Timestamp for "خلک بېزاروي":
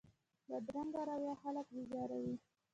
1.41-2.35